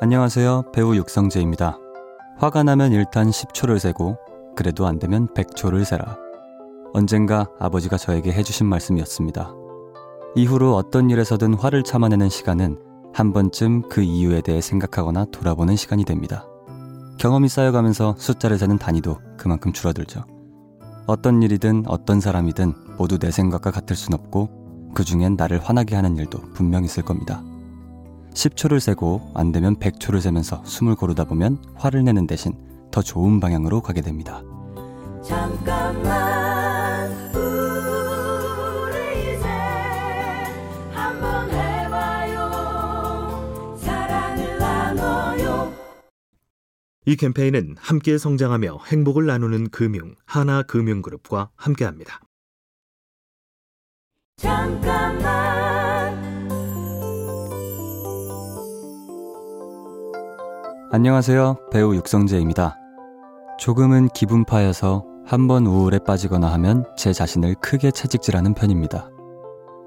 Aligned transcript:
안녕하세요. 0.00 0.70
배우 0.72 0.94
육성재입니다. 0.94 1.76
화가 2.38 2.62
나면 2.62 2.92
일단 2.92 3.30
10초를 3.30 3.80
세고 3.80 4.16
그래도 4.54 4.86
안 4.86 5.00
되면 5.00 5.26
100초를 5.34 5.84
세라. 5.84 6.16
언젠가 6.94 7.48
아버지가 7.58 7.96
저에게 7.96 8.30
해주신 8.30 8.68
말씀이었습니다. 8.68 9.52
이후로 10.36 10.76
어떤 10.76 11.10
일에서든 11.10 11.54
화를 11.54 11.82
참아내는 11.82 12.28
시간은 12.28 12.78
한 13.12 13.32
번쯤 13.32 13.88
그 13.88 14.00
이유에 14.00 14.40
대해 14.40 14.60
생각하거나 14.60 15.26
돌아보는 15.32 15.74
시간이 15.74 16.04
됩니다. 16.04 16.46
경험이 17.18 17.48
쌓여가면서 17.48 18.14
숫자를 18.18 18.56
세는 18.56 18.78
단위도 18.78 19.18
그만큼 19.36 19.72
줄어들죠. 19.72 20.24
어떤 21.08 21.42
일이든 21.42 21.86
어떤 21.88 22.20
사람이든 22.20 22.72
모두 22.98 23.18
내 23.18 23.32
생각과 23.32 23.72
같을 23.72 23.96
순 23.96 24.14
없고 24.14 24.92
그 24.94 25.02
중엔 25.02 25.34
나를 25.34 25.58
화나게 25.58 25.96
하는 25.96 26.16
일도 26.16 26.38
분명 26.54 26.84
있을 26.84 27.02
겁니다. 27.02 27.42
10초를 28.34 28.80
세고 28.80 29.32
안 29.34 29.52
되면 29.52 29.76
100초를 29.76 30.20
세면서 30.20 30.62
숨을 30.64 30.94
고르다 30.94 31.24
보면 31.24 31.58
화를 31.74 32.04
내는 32.04 32.26
대신 32.26 32.52
더 32.90 33.02
좋은 33.02 33.40
방향으로 33.40 33.82
가게 33.82 34.00
됩니다. 34.00 34.42
잠깐만 35.22 37.10
우리 37.34 39.34
이제 39.34 39.46
한번 40.92 41.50
해봐요 41.50 42.48
사랑을 43.78 44.58
나눠요 44.58 45.74
이 47.04 47.16
캠페인은 47.16 47.74
함께 47.78 48.16
성장하며 48.16 48.78
행복을 48.86 49.26
나누는 49.26 49.68
금융 49.70 50.14
하나금융그룹과 50.24 51.50
함께합니다. 51.56 52.20
잠깐만 54.36 55.47
안녕하세요. 60.90 61.56
배우 61.70 61.94
육성재입니다. 61.94 62.78
조금은 63.58 64.08
기분파여서 64.14 65.04
한번 65.26 65.66
우울에 65.66 65.98
빠지거나 65.98 66.50
하면 66.54 66.86
제 66.96 67.12
자신을 67.12 67.56
크게 67.56 67.90
채찍질하는 67.90 68.54
편입니다. 68.54 69.10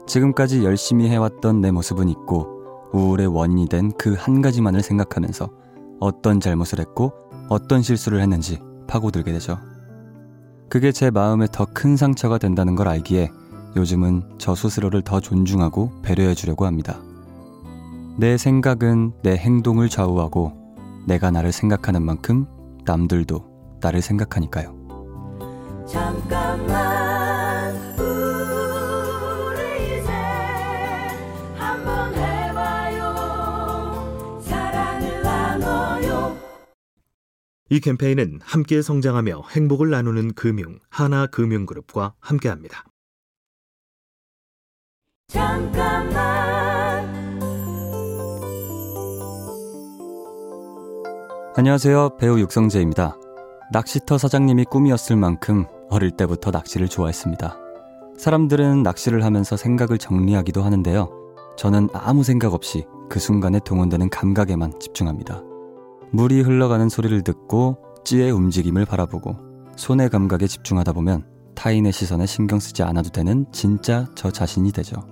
지금까지 0.05 0.63
열심히 0.63 1.09
해왔던 1.09 1.61
내 1.61 1.71
모습은 1.71 2.07
있고 2.09 2.47
우울의 2.93 3.27
원인이 3.27 3.67
된 3.67 3.91
그 3.97 4.13
한 4.15 4.41
가지만을 4.41 4.83
생각하면서 4.83 5.49
어떤 5.99 6.39
잘못을 6.39 6.79
했고 6.79 7.13
어떤 7.49 7.81
실수를 7.81 8.21
했는지 8.21 8.59
파고들게 8.87 9.31
되죠. 9.31 9.57
그게 10.69 10.91
제 10.91 11.09
마음에 11.09 11.47
더 11.51 11.65
큰 11.65 11.97
상처가 11.97 12.37
된다는 12.37 12.75
걸 12.75 12.87
알기에 12.87 13.31
요즘은 13.75 14.35
저 14.37 14.53
스스로를 14.53 15.01
더 15.01 15.19
존중하고 15.19 15.91
배려해 16.03 16.35
주려고 16.35 16.65
합니다. 16.65 16.99
내 18.17 18.37
생각은 18.37 19.13
내 19.23 19.35
행동을 19.37 19.89
좌우하고 19.89 20.60
내가 21.05 21.31
나를 21.31 21.51
생각하는 21.51 22.03
만큼 22.03 22.45
남들도 22.85 23.79
나를 23.81 24.01
생각하니까요. 24.01 24.75
잠깐만 25.87 27.75
우리 27.99 29.99
이제 29.99 30.11
한번 31.55 32.13
해봐요 32.13 34.01
사랑을 34.41 35.21
나눠요 35.23 36.37
이 37.69 37.79
캠페인은 37.79 38.39
함께 38.43 38.81
성장하며 38.81 39.43
행복을 39.49 39.89
나누는 39.89 40.33
금융 40.33 40.79
하나금융그룹과 40.89 42.13
함께합니다. 42.19 42.85
잠깐만 45.27 46.50
안녕하세요. 51.53 52.11
배우 52.17 52.39
육성재입니다. 52.39 53.17
낚시터 53.73 54.17
사장님이 54.17 54.63
꿈이었을 54.63 55.17
만큼 55.17 55.65
어릴 55.89 56.11
때부터 56.11 56.49
낚시를 56.49 56.87
좋아했습니다. 56.87 57.57
사람들은 58.17 58.83
낚시를 58.83 59.25
하면서 59.25 59.57
생각을 59.57 59.97
정리하기도 59.97 60.63
하는데요. 60.63 61.09
저는 61.57 61.89
아무 61.91 62.23
생각 62.23 62.53
없이 62.53 62.85
그 63.09 63.19
순간에 63.19 63.59
동원되는 63.65 64.09
감각에만 64.09 64.79
집중합니다. 64.79 65.43
물이 66.11 66.39
흘러가는 66.39 66.87
소리를 66.87 67.21
듣고 67.21 67.79
찌의 68.05 68.31
움직임을 68.31 68.85
바라보고 68.85 69.35
손의 69.75 70.09
감각에 70.09 70.47
집중하다 70.47 70.93
보면 70.93 71.25
타인의 71.55 71.91
시선에 71.91 72.27
신경 72.27 72.61
쓰지 72.61 72.81
않아도 72.83 73.09
되는 73.09 73.45
진짜 73.51 74.07
저 74.15 74.31
자신이 74.31 74.71
되죠. 74.71 75.05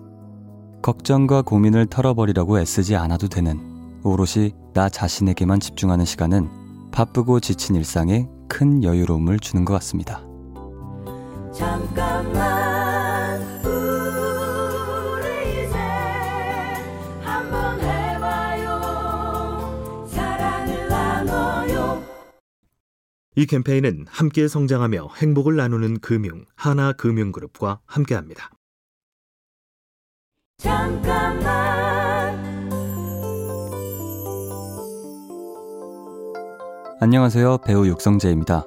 걱정과 0.83 1.41
고민을 1.41 1.87
털어버리려고 1.87 2.61
애쓰지 2.61 2.95
않아도 2.95 3.27
되는 3.27 3.59
오롯이 4.03 4.53
나 4.79 4.87
자신에게만 4.87 5.59
집중하는 5.59 6.05
시간은 6.05 6.47
바쁘고 6.91 7.41
지친 7.41 7.75
일상에 7.75 8.29
큰 8.47 8.81
여유로움을 8.81 9.39
주는 9.39 9.65
것 9.65 9.73
같습니다. 9.73 10.21
잠깐만 11.53 13.41
우리 13.65 15.65
이제 15.65 15.77
한번 17.21 17.81
해봐요 17.81 18.79
사랑을 20.07 20.87
나눠요 20.87 22.01
이 23.35 23.45
캠페인은 23.47 24.05
함께 24.07 24.47
성장하며 24.47 25.09
행복을 25.17 25.57
나누는 25.57 25.99
금융 25.99 26.45
하나금융그룹과 26.55 27.81
함께합니다. 27.85 28.49
잠깐만 30.57 31.88
안녕하세요. 37.01 37.59
배우 37.59 37.87
육성재입니다. 37.87 38.65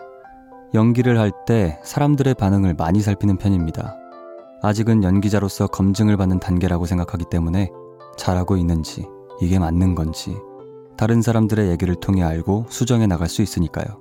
연기를 0.72 1.18
할 1.18 1.32
때 1.44 1.78
사람들의 1.84 2.32
반응을 2.32 2.72
많이 2.72 3.02
살피는 3.02 3.36
편입니다. 3.36 3.94
아직은 4.62 5.04
연기자로서 5.04 5.66
검증을 5.66 6.16
받는 6.16 6.40
단계라고 6.40 6.86
생각하기 6.86 7.26
때문에 7.30 7.68
잘하고 8.16 8.56
있는지, 8.56 9.06
이게 9.42 9.58
맞는 9.58 9.94
건지, 9.94 10.34
다른 10.96 11.20
사람들의 11.20 11.68
얘기를 11.68 11.94
통해 11.94 12.22
알고 12.22 12.64
수정해 12.70 13.06
나갈 13.06 13.28
수 13.28 13.42
있으니까요. 13.42 13.98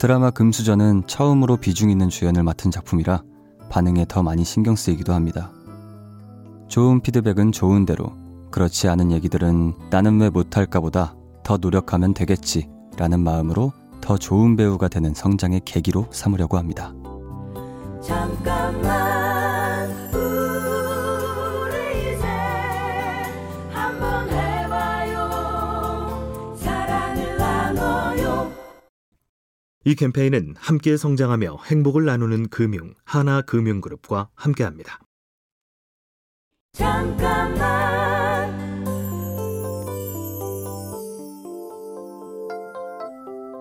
드라마 0.00 0.30
금수저는 0.30 1.04
처음으로 1.06 1.58
비중 1.58 1.90
있는 1.90 2.08
주연을 2.08 2.42
맡은 2.42 2.72
작품이라 2.72 3.22
반응에 3.70 4.06
더 4.08 4.24
많이 4.24 4.42
신경 4.42 4.74
쓰이기도 4.74 5.12
합니다. 5.12 5.52
좋은 6.66 7.00
피드백은 7.00 7.52
좋은 7.52 7.86
대로, 7.86 8.10
그렇지 8.50 8.88
않은 8.88 9.12
얘기들은 9.12 9.74
나는 9.90 10.20
왜 10.20 10.28
못할까 10.28 10.80
보다 10.80 11.14
더 11.44 11.56
노력하면 11.56 12.12
되겠지 12.12 12.68
라는 12.96 13.20
마음으로 13.20 13.72
더 14.00 14.16
좋은 14.16 14.56
배우가 14.56 14.88
되는 14.88 15.12
성장의 15.14 15.60
계기로 15.64 16.08
삼으려고 16.12 16.56
합니다. 16.56 16.94
잠깐만 18.02 19.90
우리 20.14 22.14
이제 22.14 22.26
한번 23.70 24.28
해봐요 24.30 25.28
사랑을 26.56 27.36
나눠요 27.36 28.52
이 29.84 29.94
캠페인은 29.96 30.54
함께 30.56 30.96
성장하며 30.96 31.58
행복을 31.66 32.04
나누는 32.04 32.48
금융 32.48 32.94
하나금융그룹과 33.04 34.28
함께합니다. 34.36 35.00
잠깐만 36.72 38.05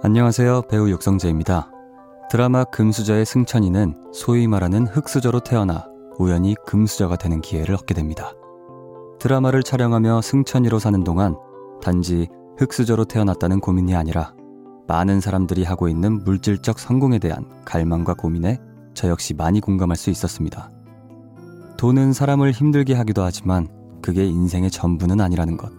안녕하세요. 0.06 0.62
배우 0.70 0.88
육성재입니다. 0.92 1.72
드라마 2.30 2.64
금수저의 2.64 3.26
승천이는 3.26 4.12
소위 4.14 4.48
말하는 4.48 4.86
흑수저로 4.86 5.40
태어나 5.40 5.88
우연히 6.20 6.54
금수저가 6.68 7.16
되는 7.16 7.42
기회를 7.42 7.74
얻게 7.74 7.96
됩니다. 7.96 8.34
드라마를 9.18 9.64
촬영하며 9.64 10.22
승천이로 10.22 10.78
사는 10.78 11.04
동안 11.04 11.36
단지 11.82 12.28
흑수저로 12.60 13.06
태어났다는 13.06 13.60
고민이 13.60 13.96
아니라 13.96 14.36
많은 14.88 15.22
사람들이 15.22 15.64
하고 15.64 15.90
있는 15.90 16.24
물질적 16.24 16.78
성공에 16.78 17.18
대한 17.18 17.50
갈망과 17.66 18.14
고민에 18.14 18.60
저 18.94 19.10
역시 19.10 19.34
많이 19.34 19.60
공감할 19.60 19.98
수 19.98 20.12
있었습니다. 20.12 20.70
돈은 21.78 22.14
사람을 22.14 22.52
힘들게 22.52 22.94
하기도 22.94 23.24
하지만 23.24 23.70
그게 24.04 24.24
인생의 24.24 24.70
전부는 24.70 25.20
아니라는 25.20 25.58
것. 25.58 25.72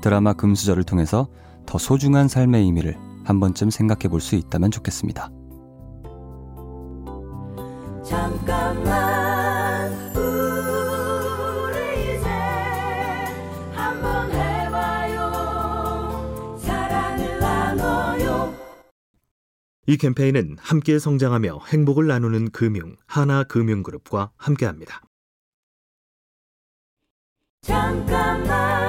드라마 0.00 0.32
금수저를 0.32 0.82
통해서 0.84 1.28
더 1.66 1.76
소중한 1.76 2.26
삶의 2.26 2.62
의미를 2.62 2.96
한 3.30 3.38
번쯤 3.38 3.70
생각해 3.70 4.08
볼 4.08 4.20
수 4.20 4.34
있다면 4.34 4.72
좋겠습니다. 4.72 5.30
잠깐만 8.04 9.92
우리 10.16 12.16
이제 12.16 12.28
한번 13.72 14.32
해봐요 14.32 15.30
사랑을 16.58 17.38
나눠요 17.38 18.52
이 19.86 19.96
캠페인은 19.96 20.56
함께 20.58 20.98
성장하며 20.98 21.60
행복을 21.68 22.08
나누는 22.08 22.50
금융 22.50 22.96
하나금융그룹과 23.06 24.32
함께합니다. 24.36 25.02
잠깐만 27.62 28.79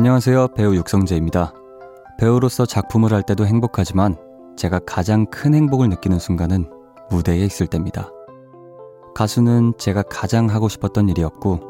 안녕하세요. 0.00 0.54
배우 0.56 0.74
육성재입니다. 0.76 1.52
배우로서 2.18 2.64
작품을 2.64 3.12
할 3.12 3.22
때도 3.22 3.44
행복하지만 3.44 4.16
제가 4.56 4.78
가장 4.86 5.26
큰 5.26 5.52
행복을 5.52 5.90
느끼는 5.90 6.18
순간은 6.18 6.70
무대에 7.10 7.44
있을 7.44 7.66
때입니다. 7.66 8.08
가수는 9.14 9.74
제가 9.76 10.00
가장 10.00 10.48
하고 10.48 10.70
싶었던 10.70 11.10
일이었고 11.10 11.60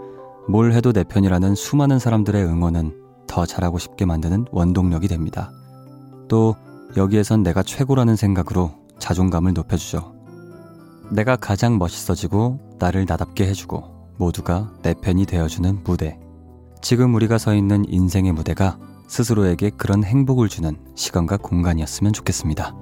뭘 0.48 0.74
해도 0.74 0.92
내 0.92 1.02
편이라는 1.02 1.56
수많은 1.56 1.98
사람들의 1.98 2.40
응원은 2.44 3.02
더 3.26 3.44
잘하고 3.44 3.80
싶게 3.80 4.04
만드는 4.04 4.44
원동력이 4.52 5.08
됩니다. 5.08 5.50
또 6.28 6.54
여기에선 6.96 7.42
내가 7.42 7.64
최고라는 7.64 8.14
생각으로 8.14 8.70
자존감을 9.00 9.54
높여주죠. 9.54 10.14
내가 11.10 11.34
가장 11.34 11.78
멋있어지고 11.78 12.60
나를 12.78 13.06
나답게 13.08 13.48
해주고 13.48 14.14
모두가 14.18 14.70
내 14.82 14.94
편이 14.94 15.26
되어주는 15.26 15.80
무대. 15.82 16.19
지금 16.82 17.14
우리가 17.14 17.38
서 17.38 17.54
있는 17.54 17.84
인생의 17.88 18.32
무대가 18.32 18.78
스스로에게 19.06 19.70
그런 19.70 20.04
행복을 20.04 20.48
주는 20.48 20.76
시간과 20.94 21.36
공간이었으면 21.38 22.12
좋겠습니다. 22.12 22.74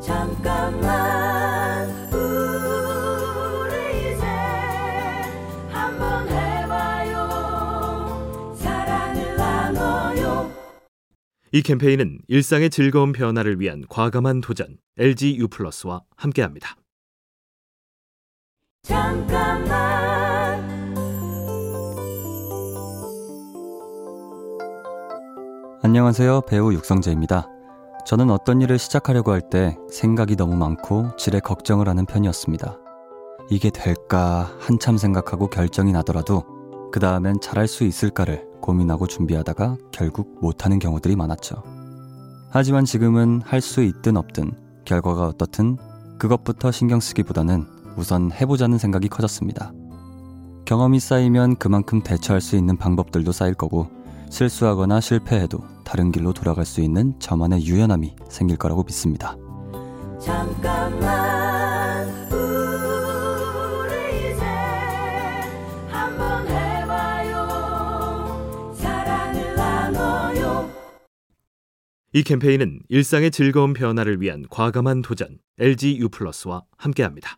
잠깐만 0.00 1.88
우리 2.12 4.14
이제 4.14 4.24
한번 5.70 6.28
해봐요 6.28 7.16
사랑을 8.56 9.36
나눠요 9.36 10.50
이 11.52 11.62
캠페인은 11.62 12.18
일상의 12.28 12.70
즐거운 12.70 13.12
변화를 13.12 13.60
위한 13.60 13.84
과감한 13.88 14.40
도전 14.40 14.78
LG 14.98 15.36
U 15.38 15.48
플러스와 15.48 16.02
함께합니다. 16.16 16.76
잠깐만 18.82 19.91
안녕하세요. 25.84 26.42
배우 26.42 26.72
육성재입니다. 26.72 27.48
저는 28.06 28.30
어떤 28.30 28.60
일을 28.60 28.78
시작하려고 28.78 29.32
할 29.32 29.40
때 29.50 29.76
생각이 29.90 30.36
너무 30.36 30.54
많고 30.54 31.16
질에 31.16 31.40
걱정을 31.40 31.88
하는 31.88 32.06
편이었습니다. 32.06 32.78
이게 33.50 33.70
될까 33.70 34.52
한참 34.60 34.96
생각하고 34.96 35.48
결정이 35.48 35.90
나더라도 35.90 36.44
그 36.92 37.00
다음엔 37.00 37.40
잘할 37.40 37.66
수 37.66 37.82
있을까를 37.82 38.46
고민하고 38.60 39.08
준비하다가 39.08 39.76
결국 39.90 40.38
못하는 40.40 40.78
경우들이 40.78 41.16
많았죠. 41.16 41.64
하지만 42.50 42.84
지금은 42.84 43.42
할 43.44 43.60
수 43.60 43.82
있든 43.82 44.16
없든 44.16 44.52
결과가 44.84 45.26
어떻든 45.26 45.78
그것부터 46.16 46.70
신경 46.70 47.00
쓰기보다는 47.00 47.66
우선 47.96 48.30
해보자는 48.30 48.78
생각이 48.78 49.08
커졌습니다. 49.08 49.72
경험이 50.64 51.00
쌓이면 51.00 51.56
그만큼 51.56 52.02
대처할 52.02 52.40
수 52.40 52.54
있는 52.54 52.76
방법들도 52.76 53.32
쌓일 53.32 53.54
거고 53.54 53.88
실수하거나 54.32 55.00
실패해도 55.00 55.58
다른 55.84 56.10
길로 56.10 56.32
돌아갈 56.32 56.64
수 56.64 56.80
있는 56.80 57.18
저만의 57.20 57.66
유연함이 57.66 58.16
생길 58.30 58.56
거라고 58.56 58.82
믿습니다. 58.82 59.36
잠깐만 60.18 62.08
우리 62.32 64.32
이제 64.32 64.42
한번 65.86 66.48
해봐요 66.48 67.44
사랑을 68.74 69.54
나눠요 69.54 70.70
이 72.14 72.22
캠페인은 72.22 72.80
일상의 72.88 73.30
즐거운 73.30 73.74
변화를 73.74 74.22
위한 74.22 74.46
과감한 74.48 75.02
도전 75.02 75.36
LG 75.58 75.98
U 75.98 76.08
플러스와 76.08 76.62
함께합니다. 76.78 77.36